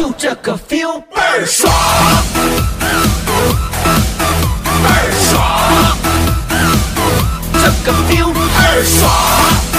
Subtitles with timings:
[0.00, 1.70] 就这个 feel 倍儿爽，
[4.82, 5.98] 倍儿爽，
[7.52, 9.69] 这个 feel 倍儿爽。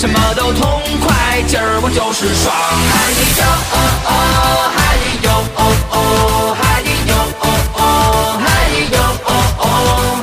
[0.00, 2.50] 什么都痛快，今儿我就是爽。
[2.88, 3.76] 嗨哟哦
[4.08, 7.44] 哦，嗨哟哦哦，嗨哟哦
[7.76, 8.48] 哦，嗨
[8.88, 9.68] 哟哦哦，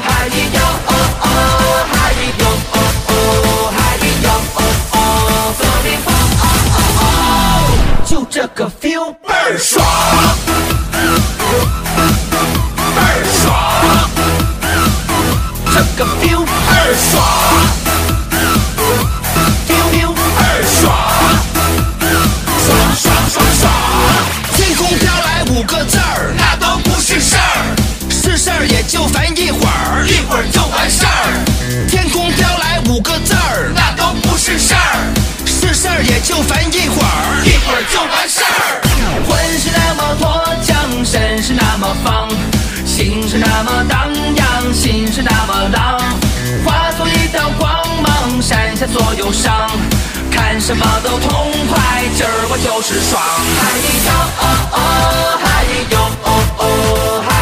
[0.01, 1.29] 嗨哟哦哦，
[1.93, 1.95] 嗨
[2.41, 2.41] 哟
[2.73, 3.77] 哦哦，嗨
[4.25, 4.59] 哟哦
[4.93, 4.99] 哦
[5.59, 6.11] ，feeling 哦
[6.41, 7.05] 哦哦，
[8.03, 8.65] 就这个
[48.87, 49.69] 下所有伤。
[50.31, 53.21] 看什么都痛快，今儿我就是爽。
[53.59, 53.61] 嗨
[54.05, 54.77] 哟哦哦，
[55.43, 55.45] 嗨
[55.91, 56.27] 哟哦
[56.59, 56.63] 哦，
[57.27, 57.36] 嗨哟哦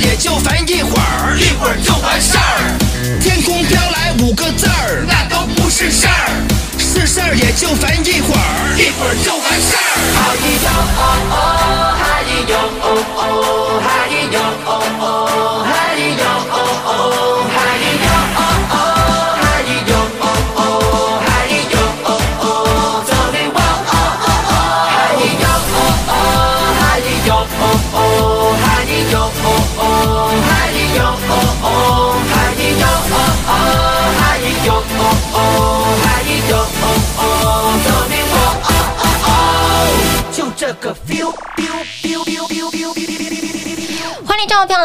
[0.00, 2.78] 也就烦一会儿，一会儿就完事儿。
[3.20, 6.42] 天空飘来五个字儿，那都不是事儿，
[6.78, 9.80] 是事儿也就烦一会儿，一会儿就完事儿。
[10.16, 11.34] 哈咿哟哦哦，
[12.00, 14.12] 哈咿呦哦哦，哈咿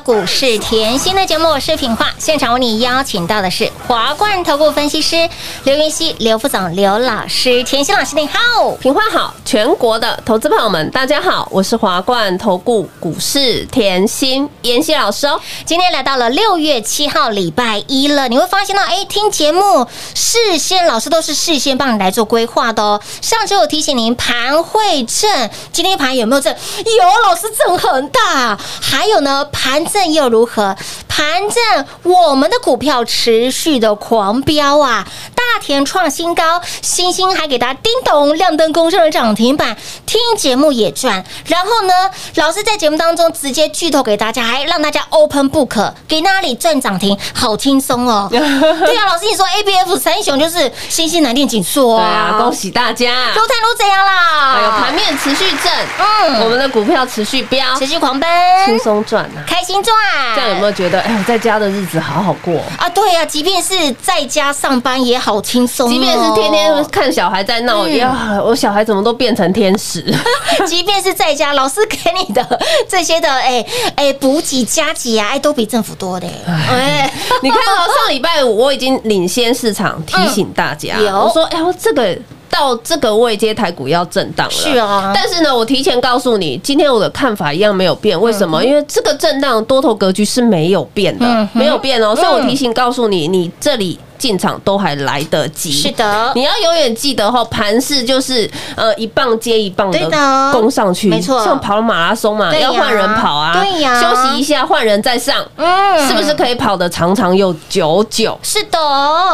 [0.00, 2.10] 股市甜心的节目，我是品化。
[2.18, 5.28] 现场为你邀请到的是华冠投顾分析师
[5.64, 7.62] 刘云熙、刘副总、刘老师。
[7.64, 8.72] 甜心老师，你好。
[8.80, 15.40] 品花好，全国的投资朋友们，大家好，我是华冠投顾股市甜心妍希老师哦。
[15.64, 23.00] 今天来到了六月七号礼拜一了，你会发现到，哎，听节目事先老师都是事先帮你来做规划的哦。
[23.20, 26.54] 上周有提醒您盘会正，今天盘有没有正？
[26.54, 28.58] 有，老师正很大。
[28.80, 30.76] 还有呢，盘正又如何？
[31.18, 41.24] 盘正我们的股票持续的狂飙啊，大田创新高，星星还给大家叮咚亮灯攻上了涨停板，听节目也赚。
[41.46, 41.92] 然后呢，
[42.36, 48.28] 老师在节目当中直接剧透给大家，还让大家 open book 给那里赚涨停，好轻松哦。
[48.30, 53.34] 对啊，老师你说 A B F 三雄就是星星南电锦硕对啊，恭喜大家！
[53.34, 54.54] 都探都怎样啦？
[54.54, 58.30] 还有盘面持续正，嗯我们的股票持续飙，持续狂奔，
[58.64, 59.42] 轻松赚啊！
[59.44, 59.96] 开心赚。
[60.36, 62.60] 这样有没有觉得，在家的日子好好过？
[62.78, 67.96] 啊，对呀、即便是在家上班也好轻松、哦，即便是天天看小孩在闹，嗯。
[67.96, 70.04] 呀，我小孩怎么都变成天使？
[70.66, 73.64] 即便是在家，老师给你的这些的，哎
[73.96, 77.10] 哎补给加给啊，哎都比政府多的，哎，
[77.42, 81.18] 你看哦上礼拜五我已经领先市场提醒大家，嗯有。
[81.18, 82.16] 我说，哎呦，这个
[82.50, 84.52] 到这个位阶，台股要震荡了。
[84.52, 88.20] 是啊但是呢，我提前告诉你，今天我的看法一样没有变。
[88.20, 88.64] 为什么？
[88.64, 92.14] 因为这个震荡多头格局是没有变的，嗯没有变哦。
[92.14, 95.70] 所以我嗯提醒告诉你，你这里进场都还来得及。
[95.72, 96.32] 是的。
[96.34, 100.52] 你要永远记得哈，盘势就是呃一棒接一棒的的。
[100.52, 101.42] 攻上去，没错。
[101.44, 104.00] 像跑马拉松嘛，要换人跑啊，对呀。
[104.00, 106.08] 休息一下，换人再上，嗯。
[106.08, 108.38] 是不是可以跑得长长又久久？
[108.42, 108.78] 是的，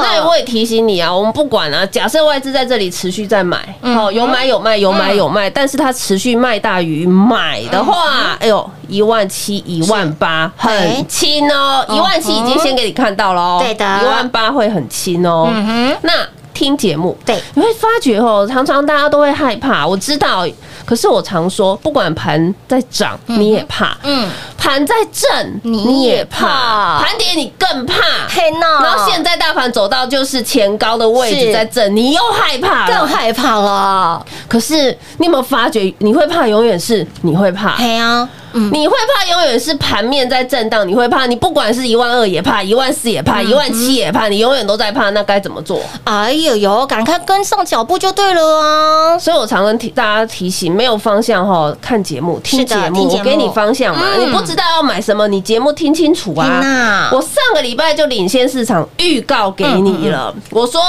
[0.03, 3.97] 那我也提醒你啊，我们不管啊，假设外资在这里持续在买，嗯。
[3.97, 7.85] 哦，有买有卖，有买有卖，但是它持续卖大于买的嗯。
[7.87, 13.85] 话，哎呦，一万七、一万八，哎很轻哦，嗯一万七已经先给你看到了哦，对的。
[14.03, 15.49] 一万八会很轻哦。
[15.51, 16.13] 嗯哼，那
[16.53, 17.43] 听节目，对。
[17.55, 20.47] 你会发觉哦，常常大家都会害怕，我知道，
[20.85, 26.47] 可是我常说，不管盘在涨，你也怕，嗯，盘在震，你你也也怕。
[26.47, 27.95] 怕，盘跌你更怕。
[28.29, 32.99] 嘿呐，然后现在大盘走到就是前高的位置在震，你又害怕了。
[32.99, 45.81] 更害怕了，可是你有没有发觉，你会怕永远是你会怕，嘿啊，嗯，你会怕永远是盘面在震荡，你会怕，你不管是一万二也怕，一万四也怕，嗯一万七也怕，你永远都在怕，那该怎么做？
[46.05, 49.19] 哎呦呦，赶快跟上脚步就对了啊！
[49.19, 54.07] 所以我常跟提大家提醒，没有方向哈，看节目、听节目，我给你方向嘛。
[54.17, 57.11] 嗯你不知道要买什么，你节目听清楚啊！
[57.13, 60.81] 我上个礼拜就领先市场预告给你了，嗯我说。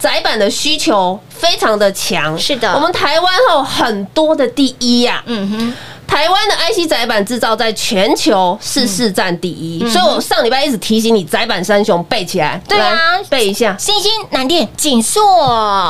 [0.00, 5.74] 窄板的需求非常的强，是的我们台湾哦很多的第一呀、嗯哼，
[6.08, 12.96] 台湾的 IC 载板制造在全球是市占第一，嗯所以我上礼拜一直提醒你载板三雄背起来，对啊
[13.28, 13.76] 背一下。
[13.78, 15.22] 星星、南电、锦硕，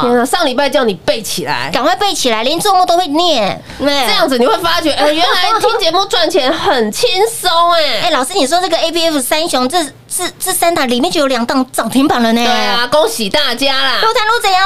[0.02, 3.62] 天啊，上礼拜叫你背起来，赶快背起来，连做梦都会念。
[3.78, 8.10] 这这样子你会发觉，哎，原来听节目赚钱很轻松哎，哎。
[8.10, 9.78] 老师，你说这个 ABF 三雄，这
[10.08, 12.42] 这这三档里面就有两档涨停板了呢。
[12.42, 13.98] 对啊，，恭喜大家啦！
[14.02, 14.62] 陆台路怎样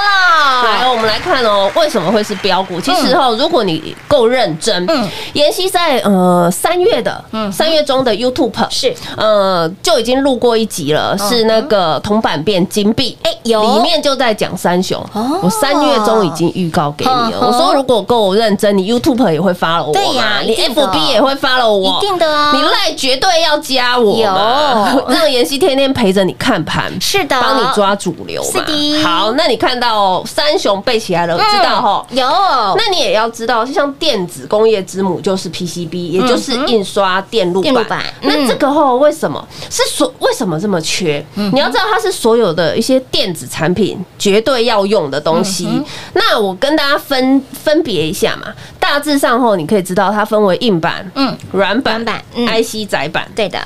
[0.65, 0.91] 来，了？
[0.91, 2.81] 我们来看哦，为什么会是标股？
[2.81, 5.03] 其实哦，如果你够认真，嗯。
[5.03, 8.95] 嗯，妍希在呃三月的，嗯，三月中的 YouTube 是。
[9.17, 13.63] 呃就已经录过一集了，是那个铜板变金币，哎有。
[13.63, 15.05] 里面就在讲三雄。
[15.13, 15.41] 哦。
[15.43, 22.53] 我三月中已经预告给你了，我说如果够认真，你 YouTube 也会发了我嘛，对呀你 FB 也会发了我，一定的啊。
[22.55, 24.33] 你赖绝对要加我，有。
[25.13, 27.41] 让妍希天天陪着你看盘，是的。
[27.41, 28.51] 帮你抓主流嘛。
[28.53, 29.03] 是的。
[29.03, 32.07] 好，那你看到哦三雄背起来了，知道哈？
[32.11, 32.27] 有，
[32.77, 38.05] 那你也要知道，就像电子工业之母就是 PCB，也就是印刷电路板。
[38.21, 39.47] 那这个后为什么？
[39.71, 41.25] 是所为什么这么缺？
[41.35, 45.83] 你要知道，它是所有的一些电子产品绝对要用的东西。
[46.13, 52.47] 那我跟大家分分别一下嘛，大致上后你可以知道它分为硬板、嗯，软板、板嗯。
[52.47, 53.27] IC 载板。
[53.35, 53.59] 对的，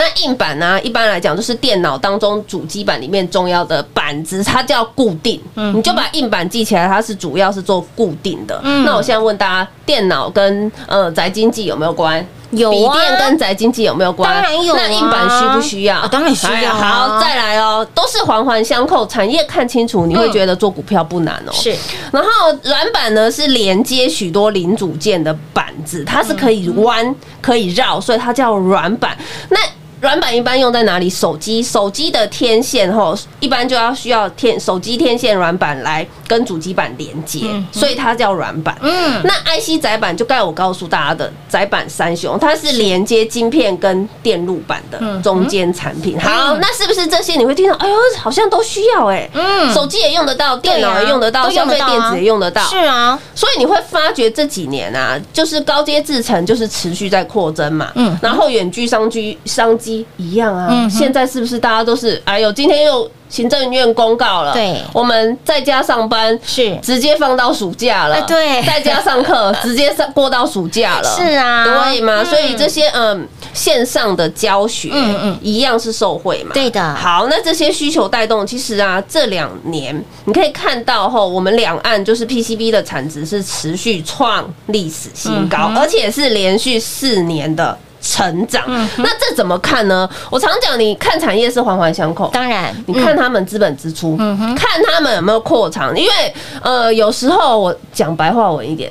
[0.00, 5.38] 那硬板呢、一般来讲就是电脑当中主机板里面重要的板子，它叫固定。
[5.56, 8.58] 嗯你就把硬板记起来，它是主要是做固定的。
[8.64, 12.26] 嗯那我现在问大家，电脑跟呃宅经济有没有关？
[12.52, 14.32] 有啊笔电跟宅经济有没有关？
[14.32, 15.98] 当然有啊那硬板需不需要？
[15.98, 21.52] 啊当然需要好，再来哦，都是环环相扣，产业看清楚，你会觉得做股票不难哦。
[21.52, 21.76] 是
[22.10, 22.28] 然后
[22.64, 29.14] 软板呢是连接许多零组件的板子，它是可以弯、可以绕，所以它叫软板。
[29.50, 29.58] 那
[30.00, 31.10] 软板一般用在哪里？
[31.10, 38.74] 手机，手机的天线吼，一般就要需要天手机天线软板来跟主机板连接，所以它叫软板。
[38.80, 46.18] 嗯，那 IC 载板就刚才我告诉大家的载板三雄，它是连接晶片跟电路板的中间产品。
[46.18, 47.76] 好，那是不是这些你会听到？
[47.76, 52.62] 哎呦，好像都需要哎、嗯手机也用得到，电脑也用得到，都消费电子也用得到。
[52.62, 62.20] 是啊，所以你会发觉这几年啊，就是高阶制程就是持续在扩增嘛，嗯嗯，然后远距商机商机一样啊，嗯现在是不是大家都是？
[62.24, 64.80] 哎呦，今天又行政院公告了，对。
[64.92, 66.76] 我们在家上班是。
[66.82, 68.62] 直接放到暑假了，哎对。
[68.64, 71.64] 在家上课 直接上过到暑假了，是啊。
[71.64, 72.22] 对嘛？
[72.22, 72.26] 嗯。
[72.26, 75.38] 所以这些嗯线上的教学，嗯嗯。
[75.40, 76.94] 一样是受惠嘛，对的。
[76.94, 87.78] 好，那这些需求带动，其实啊，这两年你可以看到吼，我们两岸就是 PCB 的产值是持续创历史新高，嗯而且是连续四年的。
[88.00, 90.08] 成长，嗯那这怎么看呢？
[90.30, 94.54] 我常讲，你看产业是环环相扣，当然，你看他们资本支出，嗯。
[94.54, 98.90] 看他们有没有扩厂，因为呃，有时候我讲白话文一点。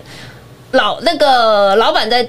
[0.73, 2.23] 老那个老板在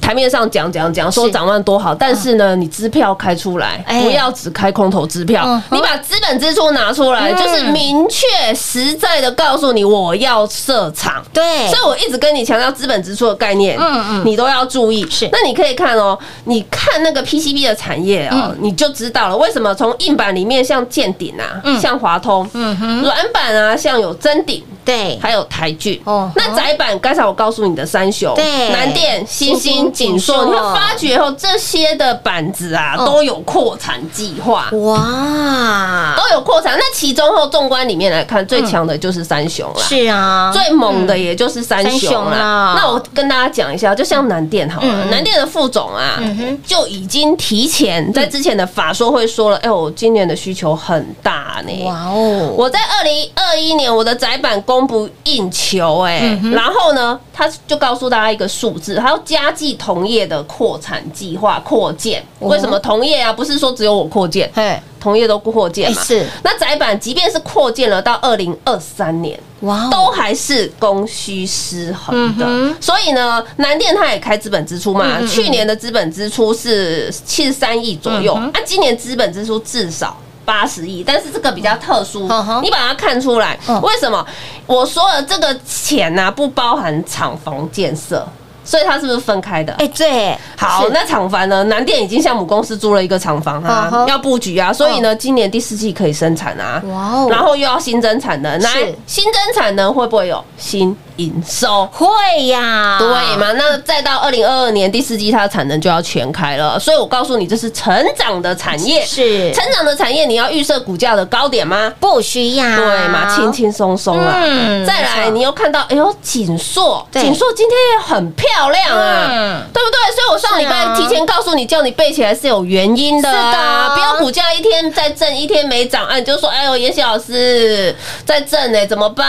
[0.00, 1.32] 台面上讲讲讲说是。
[1.32, 4.02] 展望多好，但是呢，你支票开出来，哎。
[4.02, 7.36] 不要只开空头支票你把资本支出拿出来，嗯。
[7.36, 11.22] 就是明确实在的告诉你我要设厂。
[11.32, 11.68] 对。
[11.68, 14.22] 所以我一直跟你强调资本支出的概念，嗯嗯。
[14.24, 15.06] 你都要注意。
[15.10, 15.28] 是。
[15.32, 18.58] 那你可以看哦，你看那个 PCB 的产业哦，嗯。
[18.60, 21.80] 你就知道了为什么从硬板里面像建鼎啊，嗯。
[21.80, 24.62] 像华通，嗯哼，软板啊，像有真鼎。
[24.84, 26.00] 对，还有台剧。
[26.04, 28.70] 哦那窄板刚才我告诉你的三雄，对。
[28.70, 34.68] 南电、新新兴兴、锦硕，你会发觉后这些的板子啊哦都有扩产计划。
[34.70, 39.82] 哇，都有扩产，那其中后纵观里面来看，最强的就是三雄啦。
[39.82, 42.74] 是啊，最猛的也就是三三雄雄啦啦。
[42.76, 46.22] 那我跟大家讲一下，就像南电好了，嗯南电的副总啊
[46.64, 51.84] 就已经提前在之前的法说会说了，哎我，今年的需求很大呢。
[51.84, 62.22] 哇哦，我在二零二一年我的窄板供不应求、哎、嗯然后呢，他就告诉大家一个数字，他要加计同业的扩产计划扩建。
[62.38, 63.32] 哦为什么同业啊？
[63.32, 66.00] 不是说只有我扩建，嘿，同业都扩建嘛。
[66.00, 69.40] 哎是那窄板即便是扩建了到二零二三年。
[69.60, 80.14] 哇哦，都还是供需失衡的，嗯所以呢，南电它也开资本支出嘛，去年的资本支出是七十三亿左右，嗯啊，今年资本支出至少。
[80.44, 84.24] 八十亿，但是这个比较特殊嗯，你把它看出来嗯，为什么？
[84.64, 88.24] 我说了，这个钱呢、不包含厂房建设，
[88.66, 89.72] 所以它是不是分开的？
[89.74, 91.64] 哎对，好，那厂房呢？
[91.64, 96.82] 南电已经向母公司租了一个厂房嗯哼，啊要布局啊，所以呢，今年第四季可以生产啊。
[96.86, 97.28] 哇哦。
[97.30, 98.70] 然后又要新增产能，来
[99.06, 100.44] 新增产能会不会有？
[100.58, 101.86] 新营收？
[101.92, 103.06] 会呀，对
[103.36, 103.52] 嘛？
[103.52, 106.78] 那再到二零二二年第四季，它的产能就要全开了。
[106.78, 111.92] 所以我告诉你，这是成长的产业，是成长的产业，你要预设股价的高点吗？
[112.00, 114.40] 不需要，对嘛，轻轻松松啦。
[114.44, 119.96] 嗯再来，你又看到，哎呦，锦硕，对锦硕今天也很漂亮啊，嗯对不对？
[120.14, 127.94] 所以我上礼拜提前告诉你，叫你背起来是有原因的啊，是的不要股价一天在震，一天没涨，啊，你就说，哎呦，妍希老师
[128.24, 129.26] 在震呢，怎么办？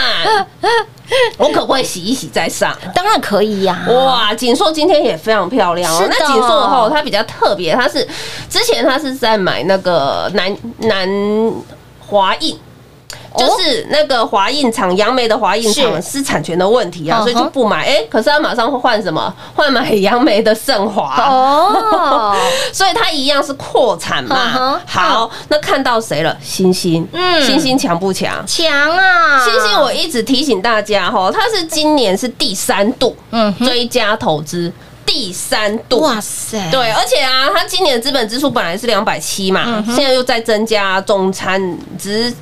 [1.38, 2.76] 我可不可以洗一洗再上？
[2.94, 8.08] 当然可以呀，哇，锦硕今天也非常漂亮哦那锦硕后，它比较特别，它是
[8.50, 11.08] 之前它是在买那个南南
[12.00, 12.60] 华印。
[13.38, 17.86] 就是那个华印厂，杨梅的华印厂是是产权的问题啊，所以就不买。
[17.86, 19.34] 哎，可是他马上会换什么？
[19.56, 21.16] 换买杨梅的盛华。
[21.24, 22.36] 哦，
[22.74, 24.82] 所以他一样是扩产嗯嘛。
[24.86, 26.36] 好，那看到谁了？
[26.42, 28.44] 星星，嗯星星强不强？
[28.46, 34.72] 强啊，星星，我一直提醒大家哈，它是今年是第三度嗯追加投资，
[35.06, 36.00] 第三度。
[36.02, 41.62] 哇塞，对，而且啊，它今年的资本支出本来是两百七嘛，嗯现在又在增加，总产
[42.00, 42.34] 值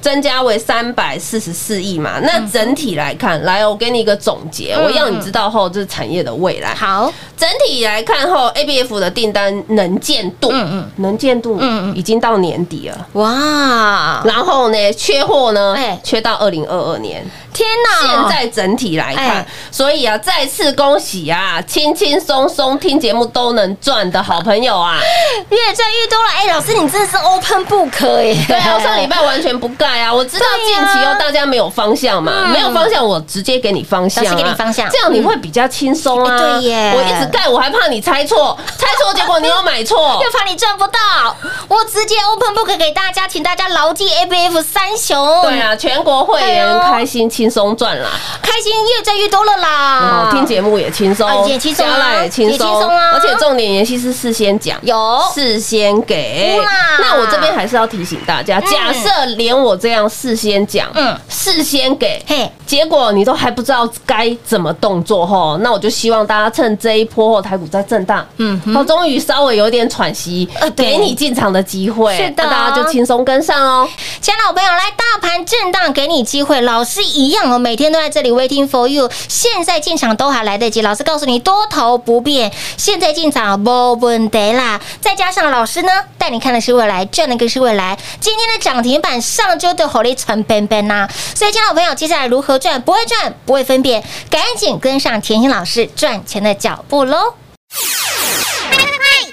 [0.00, 2.18] 增加为三百四十四亿嘛。
[2.22, 4.84] 那整体来看，来，我给你一个总结，嗯。
[4.84, 6.74] 我要你知道后这是产业的未来。
[6.74, 10.90] 好，整体来看后，ABF 的订单能见度，嗯嗯。
[10.96, 11.96] 能见度，嗯嗯。
[11.96, 13.06] 已经到年底了。
[13.14, 17.24] 哇，然后呢，缺货呢哎，缺到二零二二年。
[17.50, 25.00] 天哪，现在整体来看哎，所以啊，再次恭喜啊，轻轻松松听节目都能赚的好朋友啊！
[25.48, 30.12] 越赚越多了，哎，老师你真的是 open book 哎，对啊，我上礼拜完全不盖啊！
[30.12, 34.88] 我知道近期哦，大家没有方向嘛，嗯没有方向，我直接给你方向啊，老师给你方向。
[34.90, 36.34] 这样你会比较轻松啊。
[36.34, 36.94] 哎对耶。
[36.96, 40.18] 我一直盖，我还怕你猜错，猜错结果你又买错。
[40.24, 40.28] 又。
[40.38, 48.08] 怕你赚不到，我直接 open book 给大家，请大家牢记 ABF 三雄，对，啊，全国会哎员开心轻松赚啦，
[48.40, 50.28] 开心越赚越多了啦。
[50.30, 53.10] 听节目也轻松啊，也轻松啊加赖也轻松松啊。
[53.14, 55.20] 而且重点妍希是事先讲，有。
[55.34, 56.56] 事先给。
[57.00, 73.88] 那我这边还是要提醒大家，假设连我这样事先讲，嗯嗯，事先给，嘿，结果你都还不知道该怎么动作吼，那我就希望大家趁这一波后台股在震荡，嗯嗯，好，终于稍微有点喘息呃，给你进场的机会，是的那大家就轻松跟上哦。
[74.20, 76.60] 亲爱的好朋友，来大盘震荡，给你机会。
[76.62, 79.08] 老师一样哦，每天都在这里 waiting for you。
[79.28, 84.80] 现在进场都还来得及，老师告诉你多头不变，现在进场不问题啦。
[85.00, 87.96] 再加上老师呢，带你看的是未来，赚的更是未来。
[88.20, 91.08] 今天的涨停板，上周的火力成本本呐。
[91.34, 92.80] 所以，亲爱的朋友，接下来如何赚？
[92.82, 97.34] 不会赚，不会分辨，赶紧跟上甜心老师赚钱的脚步喽！
[97.70, 98.78] 快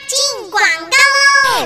[0.07, 1.14] 进广告喽！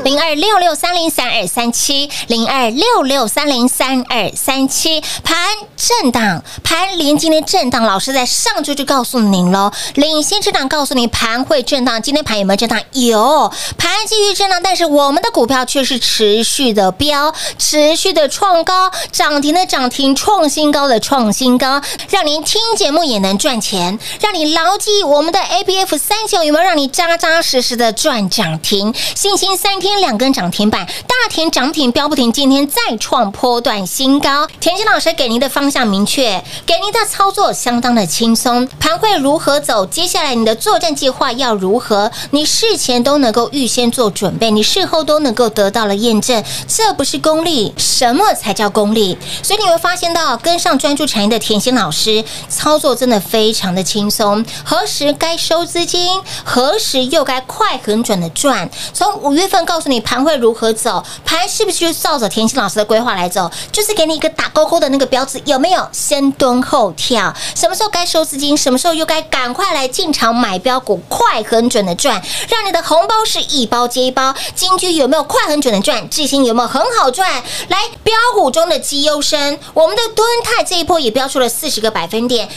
[0.03, 5.01] 零二六六三零三二三七零二六六三零三二三七。
[5.23, 5.37] 盘
[5.75, 12.79] 震荡，盘连今天震荡，老师在上周就告诉您喽，领先市场告诉你盘会震荡，今天盘有没有震荡？
[12.91, 28.93] 有，盘继续震荡，但是我们的股票却是持续的飙，持续的创高，涨停的涨停，创新高的创新高，让您听节目也能赚钱，让你牢记我们的 A B F 三九有没有让你扎扎实实的赚涨停？
[29.15, 34.47] 信心三天两根涨停板，大田涨停飙不停，今天再创波段新高。
[34.59, 39.85] 田心老师给您的方向明确，给您的操作相当的轻松，盘会如何走？
[39.85, 42.11] 接下来你的作战计划要如何？
[42.31, 49.17] 你事前都能够预先做准备，你事后都能够得到了验证，这不是功利，什么才叫功利？
[49.41, 58.69] 所以你会发现到跟上专注产业的田心老师操作真的非常的轻松，何时该收资金，何时又该快很准的赚。
[58.93, 63.47] 从五月份告诉你盘会如何走，盘是不是就照着甜心老师的规划来走？
[63.71, 65.87] 就是给你一个打勾勾的那个标志，有没有？
[65.91, 74.33] 先蹲后跳，什么时候该收资金，什么时候又该赶快来进场买标股，快很准的赚，让你的红包是一包接一包。
[74.55, 76.09] 金居有没有快很准的赚？
[76.09, 77.31] 智新有没有很好赚？
[77.67, 82.49] 来，标股中的绩优生，我们的敦泰这一波也标出了四十个百分点，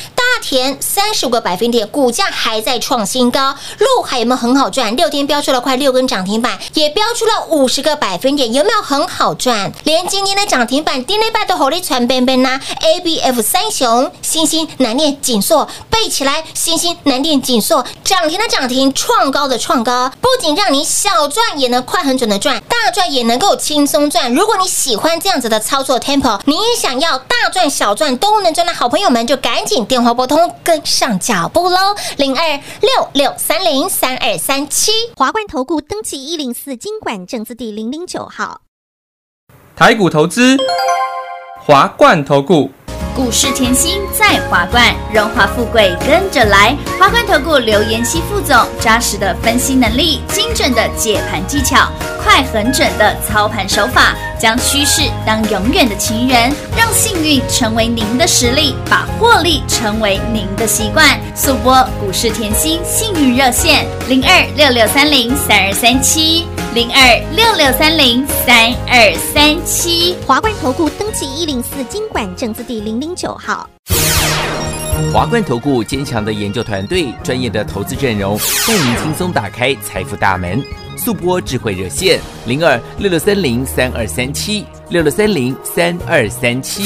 [0.43, 3.55] 田三十五个百分点，股价还在创新高。
[3.79, 4.95] 陆海有没有很好赚？
[4.97, 9.73] 六天标出了快六根涨停板，也标出了五十个百分点，有没有很好赚？
[9.85, 24.35] 连今天的涨停板，今天拜的火力传边边呐，A B F 三雄，星星南电锦硕背起来，星星南电锦硕涨停的涨停，创高的创高，不仅让你小赚也能快很准的赚，大赚也能够轻松赚。
[24.35, 30.32] 如果你喜欢这样子的操作 tempo，你也想要大赚小赚都能赚的好朋友们，就赶紧电话拨通，
[30.63, 31.79] 跟上脚步喽，
[32.17, 34.93] 零二六六三零三二三七。
[35.17, 38.61] 华冠投顾登记一零四经管证字第零零九号。
[39.75, 40.57] 台股投资，
[41.61, 42.71] 华冠投顾。
[43.15, 46.75] 股市甜心在华冠，荣华富贵跟着来。
[46.99, 51.91] 华冠投顾刘延熙副总，扎实的分析能力，精准的解盘技巧，
[52.23, 56.51] 快狠准的操盘手法，将趋势当永远的情人，
[56.93, 61.19] 幸运成为您的实力，把获利成为您的习惯。
[61.35, 70.17] 速播股市甜心幸运热线零二六六三零三二三七零二六六三零三二三七。
[70.27, 73.69] 华冠投顾登记一零四经管证字第零零九号。
[75.13, 80.65] 华冠投顾坚强的研究团队，专业的投资阵容，带您轻松打开财富大门。
[80.97, 86.85] 速播智慧热线零二六六三零三二三七六六三零三二三七。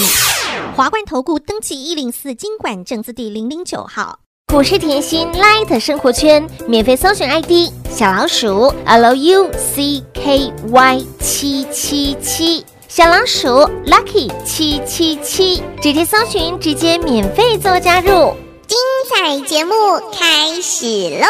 [0.75, 4.19] 华冠投顾登记一零四经管证字第零零九号。
[4.53, 10.53] 股市甜心 Light 生活圈免费搜寻 ID 小老鼠 Lucky
[11.21, 12.65] 七七七，
[12.97, 13.49] 小老鼠
[13.85, 18.35] Lucky 七七七，直接搜寻，直接免费做加入。
[18.67, 18.79] 精
[19.11, 19.75] 彩节目
[20.19, 21.27] 开始喽！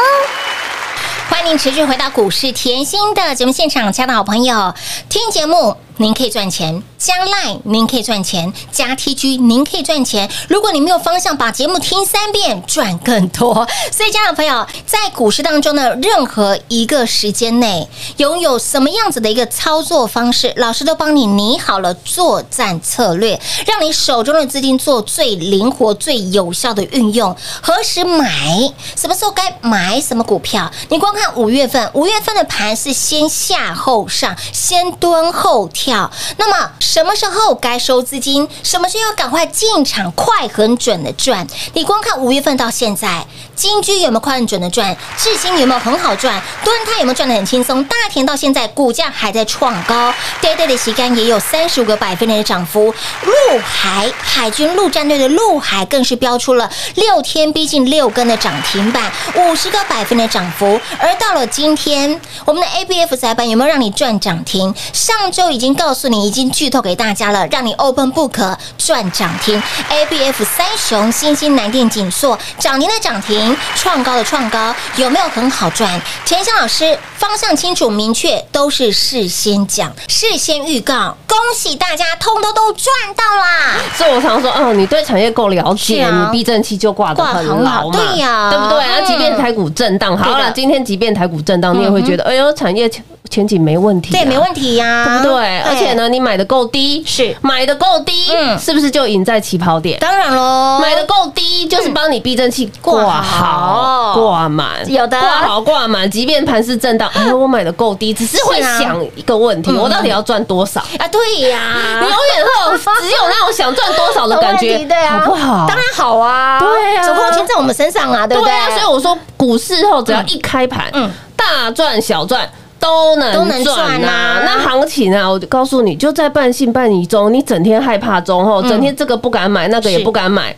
[1.29, 4.72] 欢迎您持续回到股市甜心的节目现场，亲爱的好朋友，
[5.09, 10.30] 听节目您可以赚钱，加 Line 您可以赚钱，加 TG 您可以赚钱。
[10.46, 13.66] 如果你没有方向，把节目听三遍，赚更多。
[13.90, 27.35] 所以，家长朋友在股市当中的，任何一个时间内拥有什么样子的一个操作方式，老师都帮你拟好了作战策略，让你手中的资金做最灵活、最有效的运用。
[27.62, 28.70] 何时买？
[28.94, 30.70] 什么时候该买什么股票？
[30.90, 36.11] 你光看五月份，五月份的盘是先下后上，先蹲后跳。
[36.37, 38.49] 那么什么时候该收资金？
[38.64, 41.46] 什么时候要赶快进场，快很准的赚？
[41.75, 44.96] 你光看五月份到现在，金居有没有快很准的赚？
[45.16, 46.42] 智新有没有很好赚？
[46.64, 47.85] 敦泰有没有赚的很轻松？
[47.85, 52.92] 大田到现在股价还在创高，对对的旗杆也有三十五个百分点的涨幅。
[53.22, 60.81] 陆海海军陆战队的陆海更是标出了六天逼近六根的涨停板，五十个百分的涨幅。
[60.99, 64.75] 而到了今天，我们的 A B F 窄板有没有让你赚涨停？
[64.92, 69.62] 上周已经告诉你，已经剧透给大家了，让你 Open Book 赚涨停。
[69.91, 76.01] A B F 三雄、新兴南电、锦硕涨停的涨停，创高的创高，有没有很好赚？
[76.25, 83.77] 田香老师方向清楚明确，都是事先讲、事先预告，恭喜大家，通通都赚到啦！
[83.97, 88.85] 所以我常说，嗯，你对产业够了解，啊你避震器就挂得很牢嘛，对呀对不对？
[88.85, 92.91] 嗯那即便台股震荡，好了，今天即便台股震荡，嗯你也会觉得，哎呦，产业
[93.29, 95.61] 前景没问题啊，对，没问题呀，对不对？
[95.61, 97.35] 而且，呢，你买的够低，是。
[97.43, 98.59] 买的够低，嗯。
[98.59, 99.99] 是不是就赢在起跑点？
[99.99, 105.19] 当然喽，买的够低，就是帮你避震器挂挂好、好挂满，有的。
[105.19, 109.77] 挂好挂满，即便盘是震荡，哎，我买的够低，只是会想一个问题，嗯。
[109.77, 110.81] 我到底要赚多少？
[110.99, 115.67] 啊，对呀，你永远会有只有那种想赚多少的感有觉 对啊，好不好？
[115.69, 117.05] 当然好啊，对啊。
[117.05, 118.53] 总共钱在我们身上啊，对不对？
[118.53, 121.11] 对啊，所以我说股市后只要一开盘，嗯。
[121.37, 122.49] 大赚小赚。
[122.79, 124.43] 都能都能赚啊。
[124.45, 128.69] 那行情啊，我就告诉你，就在半信半疑中，你整天害怕中后，嗯。
[128.69, 130.55] 整天这个不敢买，那个也不敢买，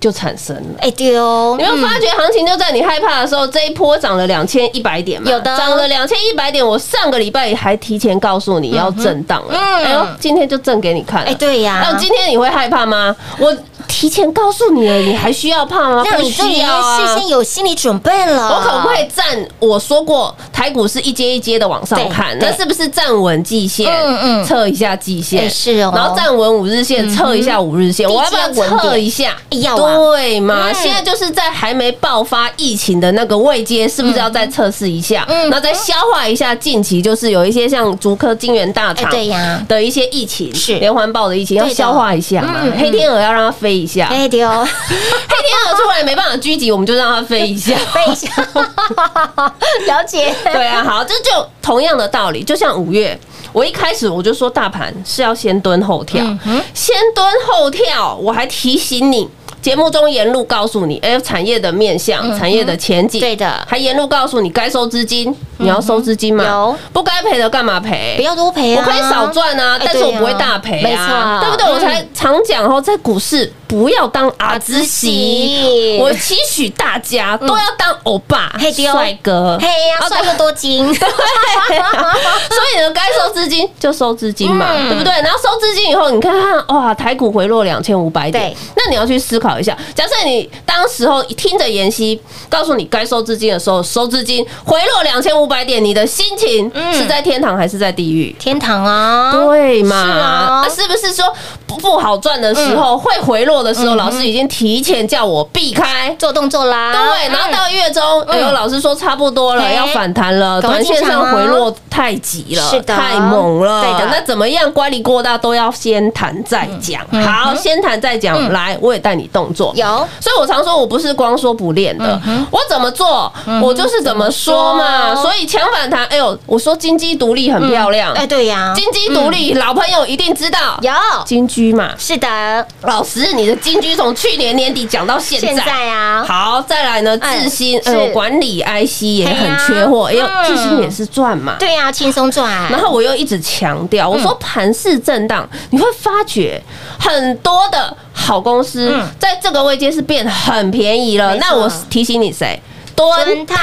[0.00, 0.62] 就产生了。
[0.80, 5.30] 哎，对哦，你会发觉行情就在你害怕的时候，这一波涨了两千一百点嘛？
[5.30, 6.66] 有的涨了两千一百点。
[6.66, 11.30] 我上个礼拜还提前告诉你要震荡了，嗯哎呦，今天就震给你看了。
[11.30, 13.14] 哎，对呀，那今天你会害怕吗？
[13.38, 13.54] 我
[13.86, 16.04] 提前告诉你了，你还需要怕吗？
[16.04, 16.98] 不让你需要啊。
[17.00, 19.24] 事先有心理准备了，我可不可以站？
[19.58, 23.90] 我说过，台股是一阶一阶的往上看，对那是不是站稳季线？
[23.90, 28.06] 嗯嗯测一下季线哎是哦然后站稳五日线，测一下五日线。
[28.08, 29.36] 嗯我要不要测一下？
[29.50, 29.96] 要啊。
[29.96, 30.68] 对嘛？
[30.70, 30.74] 嗯。
[30.74, 35.24] 现在就是在还没爆发疫情的那个位阶，是不是要再测试一下？
[35.28, 40.74] 嗯那再消化一下近期就是有一些像竹科、金源大哎，厂对呀，的一些疫情，是。
[40.78, 47.74] 连环爆的疫情，要消化一下嘛黑天鹅要让它飞一下，黑哎，对哦， 天鹅出来没办法狙击，我们就让它飞一下。
[47.92, 48.28] 飞一下，
[49.86, 53.18] 了解，对啊，好，这就同样的道理，就像五月，
[53.52, 56.62] 我一开始我就说大盘是要先蹲后跳，嗯。
[56.74, 59.28] 先蹲后跳，我还提醒你。
[59.60, 63.66] 节目中沿路告诉你，哎、产业的面向、产业的前景，嗯对的。
[63.66, 66.44] 还沿路告诉你该收资金，你要收资金嘛？
[66.44, 66.76] 有。
[66.92, 68.14] 不该赔的干嘛赔？
[68.16, 71.48] 不要多赔啊，我可以少赚啊，哎但是我不会大赔没啊，错。
[71.48, 71.66] 对不对？
[71.66, 78.50] 嗯我才常讲哦，在股市不要当阿兹喜，我期许大家都要当欧巴
[78.92, 84.88] 帅哥，嘿呀，帅哥多金， 所以呢，该收资金就收资金嘛，嗯。
[84.88, 85.12] 对不对？
[85.20, 88.50] 然后收资金以后，你看看哇，台股回落两千五百点。
[88.50, 96.94] 对，那你要去思考一下，假设你当时候听着妍希告诉你该收资金的时候收资金，回落两千五百点，你的心情嗯。
[96.94, 98.34] 是在天堂还是在地狱？
[98.38, 100.04] 天堂啊，对嘛？
[100.04, 100.62] 是啊。
[100.64, 101.30] 那是不是说
[101.66, 106.14] 不不好赚的时候，会回落的时候，老师已经提前叫我避开？
[106.18, 112.96] 做动作啦，对，然后到月中，哎呦，老师说差不多了，要反弹了，短线上回落太急了，是的。
[112.96, 113.82] 太猛了。
[113.82, 114.06] 对的。
[114.10, 114.70] 那怎么样？
[114.72, 117.00] 乖离过大都要先谈再讲。
[117.10, 118.52] 嗯好，先谈再讲。
[118.52, 119.72] 来，我也带你动作。
[119.76, 119.86] 有。
[120.20, 125.14] 所以我常说，我不是光说不练的，嗯我怎么做，我就是怎么说嘛。
[125.14, 130.78] 所以强反弹，哎呦，我说金鸡独立很漂亮，哎，对呀，金鸡独立，老朋友一定知道。
[130.82, 130.92] 有，
[131.24, 135.88] 金居嘛，是的，老师，你的金居从去年年底讲到现现在。
[135.88, 141.56] 啊，好，再来呢，哎智新呃管理 IC 也很缺货，因为，智新也是赚嘛。
[141.58, 146.62] 对呀，轻松赚，然后我又一直强调，我说盘势震荡，你会发觉
[146.98, 149.06] 很多的好公司嗯。
[149.18, 151.34] 在这个位阶是变得很便宜了。
[151.36, 152.60] 那我提醒你谁？
[152.94, 153.56] 敦敦泰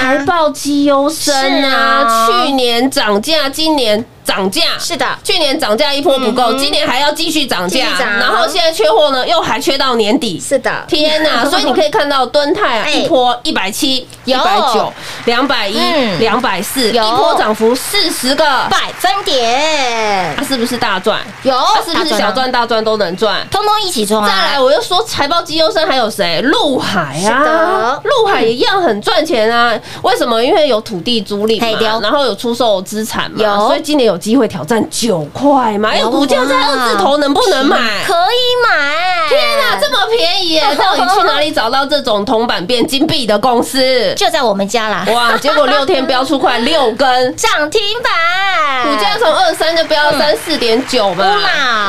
[0.00, 7.88] 财报绩优生啊啊，去年涨价，今年涨价，是的去年涨价一波不够，今年还要继续涨价
[8.20, 10.40] 然后现在缺货呢，又还缺到年底。
[10.40, 11.44] 是的，天呐！
[11.50, 14.92] 所以你可以看到敦泰啊，哎一波一百七、一有百九、
[15.24, 21.20] 两百一、嗯两百四，一波涨幅四十个，百分点它是不是大赚？
[21.42, 22.30] 有，它是不是小？
[22.30, 23.44] 赚大赚都能赚？
[23.50, 24.28] 通通一起赚啊！
[24.28, 26.40] 再来，我又说财报绩优生还有谁？
[26.42, 29.76] 陆海啊，陆海也一样很赚钱啊。
[30.02, 30.40] 为什么？
[30.42, 35.88] 因为有土地租赁对嘛，然后有出售资产嘛，有所以今年有机会挑战九块嘛。
[35.90, 37.76] 哎，有股价在二字头，能不能买？
[38.06, 40.62] 可以买，天哪，这么便宜耶！
[40.76, 44.14] 到底去哪里找到这种铜板变金币的公司？
[44.16, 45.36] 就在我们家啦，哇！
[45.38, 51.24] 结果六天飙出快六根，涨停板，股价从二三就飙到三四点九嘛，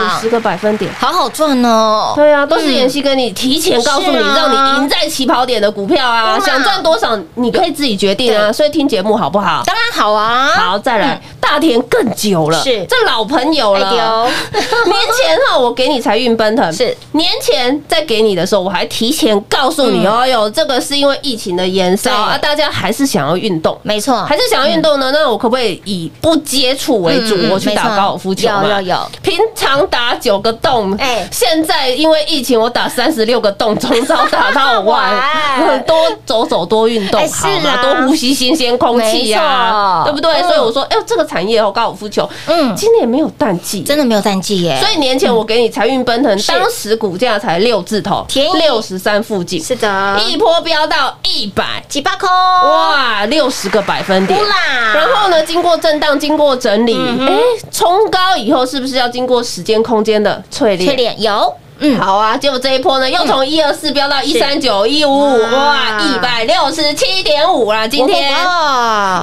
[0.02, 0.92] 五十个百分点。
[1.00, 2.14] 好好赚哦。
[2.16, 8.52] 对啊，都是妍希跟你提前告诉你，让你赢在起跑点的股票啊想赚多少你可以自己决定啊。
[8.52, 9.64] 所以听节目好不好？
[9.66, 12.86] 当然好啊，好，再来大田更久了，是。
[12.86, 13.90] 这老朋友哎了。
[13.92, 16.96] 丢 年前哈，我给你财运奔腾，是。
[17.14, 20.12] 年前在给你的时候，我还提前告诉你，嗯。
[20.12, 23.78] 哦哟，这个是因为疫情的延烧啊，大家还是想要运动。
[23.84, 25.12] 没错，还是想要运动呢？
[25.12, 27.36] 那我可不可以以不接触为主？
[27.38, 28.64] 嗯我去打高尔夫球嘛？
[28.64, 29.12] 有有有。
[29.22, 31.28] 平常打九个洞，哎。
[31.32, 35.12] 现在因为疫情，我打三十六个洞，从早打到晚
[35.66, 35.96] 哇，多
[36.26, 40.32] 走走，多运动哎好嘛，啊多呼吸新鲜空气呀，对不对？
[40.32, 40.44] 嗯。
[40.48, 44.78] 所以我说，哎呦，这个产产业哦，高尔夫球，嗯今年没有淡季，真的没有淡季耶。
[44.80, 54.40] 所以年前我给你财运奔腾，当时股价才六字头，六十三附近，是的，一波飙到一百，几八空，哇，六十个百分点。
[54.40, 54.94] 啦！
[54.94, 57.40] 然后呢，经过震荡，经过整理，嗯哎，
[57.72, 60.80] 冲高以后是不是要经过时间空间的淬炼？
[60.80, 60.98] 淬炼？
[60.98, 61.54] 脸有，
[61.84, 67.88] 嗯，好啊，结果这一波呢，又从一二四飙到一三九一五五，哇，哇一百六十七点五啦！
[67.88, 68.32] 今天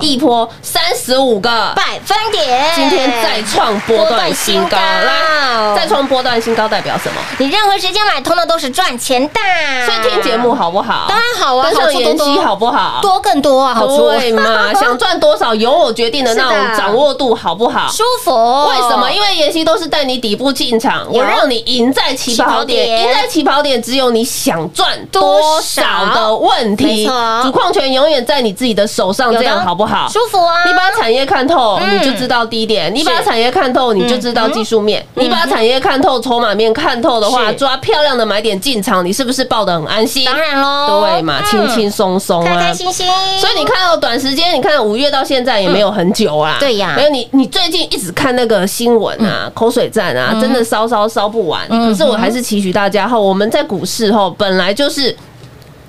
[0.00, 7.20] 一波三十五个百分点，今天再创波段新高，波段新高来，再创波段新高代表什么？
[7.38, 9.34] 你任何时间买，通的都是赚钱的。
[9.86, 11.06] 所以听节目好不好？
[11.08, 12.98] 当然好啊，跟上妍希，好不好？
[13.00, 14.74] 多更多啊，好处对嘛？
[14.74, 17.86] 想赚多少由我决定的那种掌握度好不好？
[17.88, 18.32] 舒服。
[18.70, 19.08] 为什么？
[19.12, 25.82] 因为妍希都是带你底部进场，我让你赢在起跑跑点赢在起跑点只有你想赚多少
[26.14, 27.42] 的问没题错。
[27.44, 30.08] 主矿权永远在你自己的手上，这样好不好？
[30.08, 30.64] 舒服啊？
[30.64, 40.24] 你把产业看透，嗯你就知道低点；你把产业看透，你就知道技术面；你把产业看透、筹码面看透的话，抓漂亮的买点进场，你是不是抱得很安心？
[40.24, 42.74] 当然喽，对嘛，轻轻松松啊开开。
[42.74, 43.06] 心心。
[43.38, 46.56] 所以你看到短时间，你看五月到现在也没有很久啊。
[46.60, 51.66] 对呀没有你，你最近一直看那个新闻啊，口水战啊，真的烧烧烧不完。
[51.70, 55.16] 嗯可是我还是期许大家后，我们在股市后本来就是。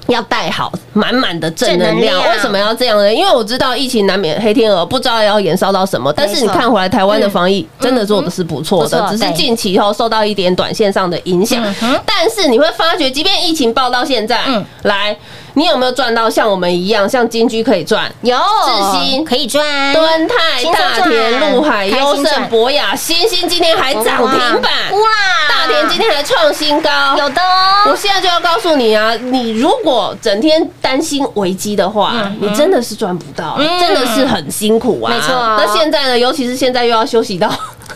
[0.07, 3.13] 要带好满满的正能量，为什么要这样呢？
[3.13, 6.11] 因为我知道疫情难免黑天鹅，不知道要延烧到什么。
[6.11, 11.63] 但是你看回来，台湾的防疫真的做的是不错的，只是近期后受到一点短线上的影响。
[12.07, 15.15] 但是你会发觉，即便疫情爆到现在，嗯来，
[15.53, 18.11] 你有没有赚到像我们一样，像金居可以赚？
[18.21, 18.37] 有。
[18.37, 19.25] 智新。
[19.25, 25.09] 可以赚，敦泰、大田、赚陆海、优胜、博雅、新星今天还涨停板，哇！
[25.47, 27.41] 大田今天还创新高，有的。
[27.41, 33.79] 哦，我现在就要告诉你啊，你如果整天担心危机的话，你真的是赚不到，嗯。
[33.79, 35.13] 真的是很辛苦啊。
[35.13, 35.29] 没错。
[35.33, 37.51] 那现在呢，尤其是现在又要休息到。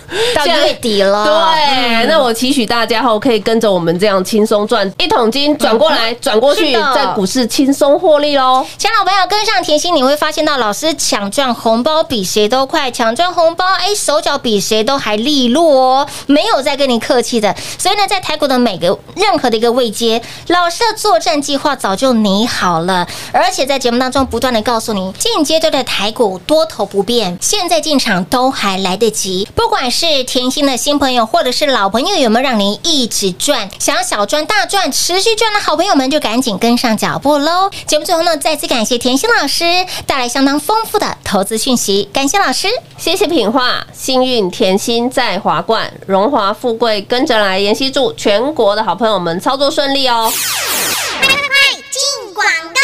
[0.36, 8.66] 到月底了，对，那我期许大家后可以跟着我们这样轻松赚一桶金，转过来转过去，在股市轻松获利喽。
[8.78, 17.56] 亲爱的朋友，跟上甜心，你会发现到老师抢赚红包比谁都快，抢赚红包，哎，手脚比谁都还利落哦，没有在跟你客气的。
[17.78, 29.48] 所以呢，在台股的每个任何的一个位阶，老师的作战计划早就拟好了，而且在节目当中不断的告诉你，现阶段的台股多头不变，现在进场都还来得及。
[29.56, 33.70] 不管是甜心的新朋友，或者是老朋友，有没有让您一直赚？
[33.80, 37.70] 想要小赚大赚，持续赚的好朋友们，就赶紧跟上脚步喽！
[37.88, 39.64] 节目最后呢，再次感谢甜心老师
[40.06, 42.68] 带来相当丰富的投资讯息，感谢老师。
[42.98, 47.64] 谢谢品画，幸运甜心在华冠，荣华富贵跟着来。
[47.64, 50.30] 妍希祝全国的好朋友们操作顺利哦。
[50.32, 51.44] 快快快
[51.92, 52.83] 进广告喽！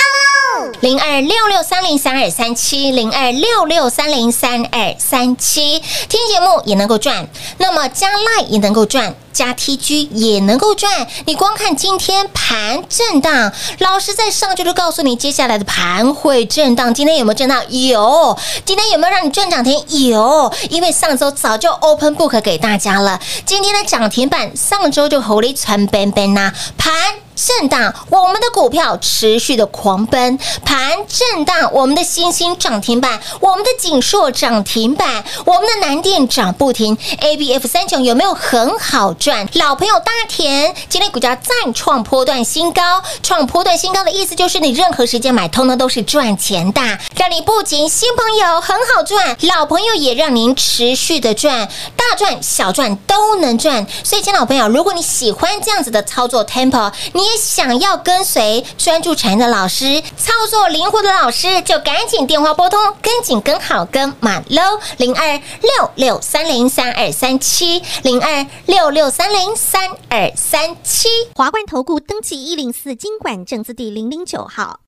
[0.82, 9.14] 零二六六三零三二三七，零二六六三零三二三七，听节目也能够赚，那么加赖也能够赚。
[9.40, 16.94] 加 TG 也能够赚，你光看今天盘震荡，老师在上周就告诉你，接下来的盘会震荡。
[16.94, 17.64] 今天有没有震荡？
[17.70, 18.38] 有。
[18.66, 19.82] 今天有没有让你赚涨停？
[20.10, 20.54] 有。
[20.70, 26.94] 因为上周早就 open book 给大家了，今天的涨停板上周就火力传奔奔呐，盘。
[27.42, 42.82] 震荡，我们的股票持续的狂奔，盘震荡，我们的新兴涨停板，我们的锦硕涨停板，我们的南电涨不停，A B F 三九有没有很好赚老朋友大田今天股价再创波段新高，
[43.22, 46.82] 创波段新高的意思就是你任何时间买，通通都是赚钱的，
[47.16, 53.86] 让你不仅新朋友很好赚，老朋友也让您持续的赚，大赚小赚都能赚。
[54.06, 71.10] 所以，亲爱的朋友，如果你喜欢这样子的操作 temple，你也想要跟随专注产业的老师，操作灵活的老师，就赶紧电话拨通，跟紧跟好跟满喽，零二六六三零三二三七，零二六六三零三二三七。
[71.36, 74.80] 华冠投顾登记一零四经管证字第零零九号。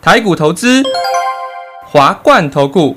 [0.00, 0.84] 台股投资，
[1.90, 2.96] 华冠投顾。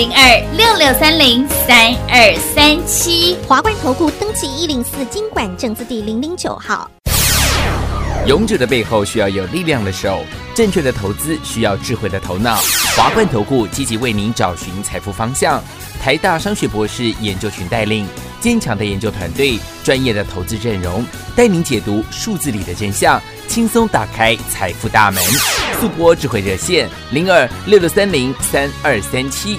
[0.00, 3.36] 零二六六三零三二三七。
[3.46, 6.90] 华冠投顾登记一零四经管证字第零零九号。
[8.24, 12.56] 勇者的背后需要有力量的手，正确的投资需要智慧的头脑。
[12.96, 15.62] 华冠投顾积极为您找寻财富方向，
[16.02, 18.08] 台大商学博士研究群带领，
[18.40, 21.04] 坚强的研究团队，专业的投资阵容，
[21.36, 25.22] 带您解读数字里的真相，轻松打开财富大门。
[25.78, 29.58] 速播智慧热线零二六六三零三二三七